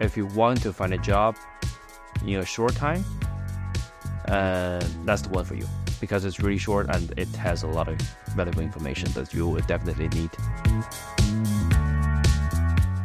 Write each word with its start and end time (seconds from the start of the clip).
if 0.00 0.16
you 0.16 0.26
want 0.26 0.62
to 0.62 0.72
find 0.72 0.92
a 0.94 0.98
job 0.98 1.36
in 2.26 2.40
a 2.40 2.44
short 2.44 2.74
time, 2.74 3.04
uh, 4.28 4.80
that's 5.04 5.22
the 5.22 5.28
one 5.28 5.44
for 5.44 5.54
you 5.54 5.66
because 6.00 6.24
it's 6.24 6.40
really 6.40 6.58
short 6.58 6.88
and 6.88 7.12
it 7.18 7.28
has 7.36 7.62
a 7.62 7.66
lot 7.66 7.88
of 7.88 8.00
valuable 8.34 8.62
information 8.62 9.10
that 9.12 9.34
you 9.34 9.46
will 9.46 9.60
definitely 9.66 10.08
need. 10.08 10.30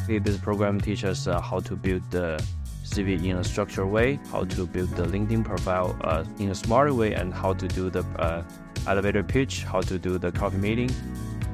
This 0.08 0.38
program 0.38 0.80
teaches 0.80 1.28
uh, 1.28 1.40
how 1.40 1.60
to 1.60 1.76
build 1.76 2.02
the 2.10 2.42
CV 2.84 3.22
in 3.24 3.36
a 3.36 3.44
structured 3.44 3.88
way, 3.88 4.18
how 4.30 4.44
to 4.44 4.66
build 4.66 4.90
the 4.90 5.04
LinkedIn 5.04 5.44
profile 5.44 5.96
uh, 6.02 6.24
in 6.38 6.50
a 6.50 6.54
smarter 6.54 6.94
way, 6.94 7.12
and 7.12 7.34
how 7.34 7.52
to 7.52 7.66
do 7.66 7.90
the 7.90 8.04
uh, 8.18 8.42
elevator 8.86 9.24
pitch, 9.24 9.64
how 9.64 9.80
to 9.80 9.98
do 9.98 10.16
the 10.16 10.30
coffee 10.30 10.58
meeting. 10.58 10.90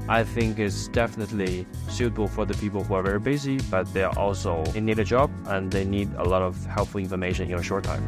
I 0.09 0.25
think 0.25 0.59
it's 0.59 0.89
definitely 0.89 1.67
suitable 1.89 2.27
for 2.27 2.45
the 2.45 2.55
people 2.55 2.83
who 2.83 2.95
are 2.95 3.03
very 3.03 3.21
busy, 3.21 3.59
but 3.71 3.93
they 3.95 4.03
are 4.03 4.17
also 4.19 4.65
they 4.65 4.81
need 4.81 4.99
a 4.99 5.05
job 5.05 5.31
and 5.47 5.71
they 5.71 5.85
need 5.85 6.13
a 6.15 6.25
lot 6.25 6.43
of 6.43 6.65
helpful 6.67 7.01
information 7.01 7.49
in 7.49 7.59
a 7.59 7.63
short 7.63 7.85
time. 7.85 8.03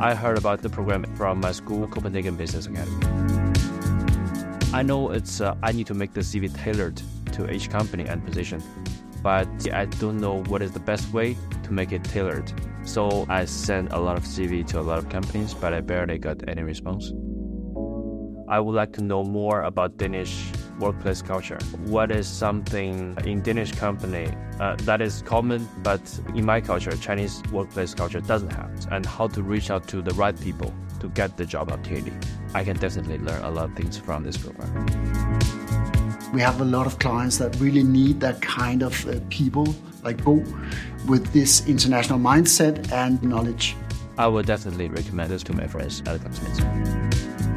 I 0.00 0.14
heard 0.14 0.36
about 0.36 0.60
the 0.60 0.68
program 0.68 1.04
from 1.14 1.40
my 1.40 1.52
school, 1.52 1.86
Copenhagen 1.86 2.36
Business 2.36 2.66
Academy. 2.66 3.06
I 4.74 4.82
know 4.82 5.10
it's 5.10 5.40
uh, 5.40 5.54
I 5.62 5.70
need 5.70 5.86
to 5.86 5.94
make 5.94 6.12
the 6.12 6.22
CV 6.22 6.52
tailored 6.52 7.00
to 7.32 7.50
each 7.50 7.70
company 7.70 8.04
and 8.06 8.24
position, 8.24 8.60
but 9.22 9.48
I 9.72 9.84
don't 9.84 10.18
know 10.18 10.42
what 10.44 10.60
is 10.60 10.72
the 10.72 10.80
best 10.80 11.12
way 11.12 11.36
to 11.62 11.72
make 11.72 11.92
it 11.92 12.02
tailored. 12.02 12.52
So 12.84 13.26
I 13.28 13.44
sent 13.44 13.92
a 13.92 13.98
lot 13.98 14.16
of 14.16 14.24
CV 14.24 14.66
to 14.68 14.80
a 14.80 14.82
lot 14.82 14.98
of 14.98 15.08
companies, 15.08 15.54
but 15.54 15.72
I 15.72 15.80
barely 15.80 16.18
got 16.18 16.48
any 16.48 16.62
response. 16.62 17.12
I 18.52 18.60
would 18.60 18.74
like 18.74 18.92
to 18.98 19.02
know 19.02 19.24
more 19.24 19.62
about 19.62 19.96
Danish 19.96 20.44
workplace 20.78 21.22
culture. 21.22 21.58
What 21.86 22.10
is 22.10 22.28
something 22.28 23.16
in 23.24 23.40
Danish 23.40 23.72
company 23.72 24.28
uh, 24.60 24.76
that 24.80 25.00
is 25.00 25.22
common, 25.22 25.66
but 25.82 26.02
in 26.34 26.44
my 26.44 26.60
culture, 26.60 26.94
Chinese 26.98 27.42
workplace 27.50 27.94
culture 27.94 28.20
doesn't 28.20 28.50
have, 28.50 28.70
and 28.90 29.06
how 29.06 29.28
to 29.28 29.42
reach 29.42 29.70
out 29.70 29.88
to 29.88 30.02
the 30.02 30.12
right 30.16 30.38
people 30.38 30.70
to 31.00 31.08
get 31.08 31.38
the 31.38 31.46
job 31.46 31.72
opportunity. 31.72 32.12
I 32.52 32.62
can 32.62 32.76
definitely 32.76 33.16
learn 33.16 33.42
a 33.42 33.50
lot 33.50 33.70
of 33.70 33.74
things 33.74 33.96
from 33.96 34.22
this 34.22 34.36
program. 34.36 34.84
We 36.34 36.42
have 36.42 36.60
a 36.60 36.66
lot 36.66 36.86
of 36.86 36.98
clients 36.98 37.38
that 37.38 37.58
really 37.58 37.82
need 37.82 38.20
that 38.20 38.42
kind 38.42 38.82
of 38.82 39.08
uh, 39.08 39.18
people 39.30 39.74
like 40.02 40.22
Bo 40.22 40.44
with 41.08 41.32
this 41.32 41.66
international 41.66 42.18
mindset 42.18 42.92
and 42.92 43.22
knowledge. 43.22 43.76
I 44.18 44.26
would 44.26 44.44
definitely 44.44 44.88
recommend 44.88 45.30
this 45.30 45.42
to 45.44 45.54
my 45.54 45.66
friends 45.66 46.02
at 46.04 46.22
Gunsmith. 46.22 47.51